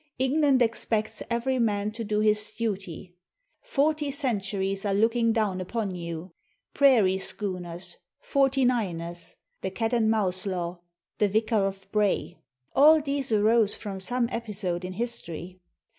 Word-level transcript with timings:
"England 0.17 0.63
expects 0.63 1.21
every 1.29 1.59
man 1.59 1.91
to 1.91 2.03
do 2.03 2.21
his 2.21 2.53
duty," 2.53 3.13
"Forty 3.61 4.09
centuries 4.09 4.83
are 4.83 4.95
looking 4.95 5.31
down 5.31 5.61
upon 5.61 5.93
you," 5.93 6.33
"prairie 6.73 7.19
schooners,"" 7.19 7.97
49 8.19 8.99
ers," 8.99 9.35
the" 9.61 9.69
cat 9.69 9.93
and 9.93 10.09
mouse 10.09 10.47
law," 10.47 10.81
the 11.19 11.27
"Vicar 11.27 11.67
of 11.67 11.85
Bray,"— 11.91 12.39
all 12.75 12.99
these 12.99 13.31
arose 13.31 13.75
from 13.75 13.99
some 13.99 14.27
episode 14.31 14.83
in 14.83 14.93
history. 14.93 15.59